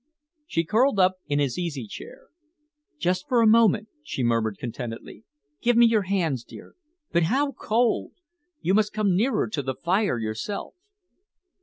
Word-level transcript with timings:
She 0.47 0.63
curled 0.63 0.99
up 0.99 1.17
in 1.27 1.37
his 1.37 1.59
easy 1.59 1.85
chair. 1.85 2.29
"Just 2.97 3.27
for 3.27 3.39
a 3.39 3.45
moment," 3.45 3.87
she 4.01 4.23
murmured 4.23 4.57
contentedly. 4.57 5.25
"Give 5.61 5.77
me 5.77 5.85
your 5.85 6.01
hands, 6.09 6.43
dear. 6.43 6.73
But 7.11 7.25
how 7.29 7.51
cold! 7.51 8.13
You 8.61 8.73
must 8.73 8.93
come 8.93 9.15
nearer 9.15 9.47
to 9.49 9.61
the 9.61 9.75
fire 9.75 10.17
yourself." 10.17 10.73